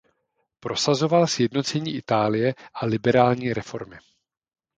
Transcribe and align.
Prosazoval 0.59 1.27
sjednocení 1.27 1.95
Itálie 1.95 2.55
a 2.73 2.85
liberální 2.85 3.53
reformy. 3.53 3.97